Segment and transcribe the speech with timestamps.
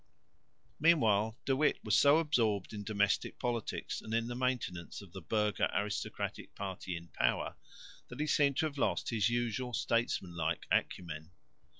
[0.79, 5.21] Meanwhile De Witt was so absorbed in domestic politics and in the maintenance of the
[5.21, 7.55] burgher aristocratic party in power,
[8.07, 11.29] that he seemed to have lost his usual statesmanlike acumen.